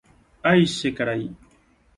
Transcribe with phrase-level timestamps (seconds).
[0.51, 1.25] Ái che karai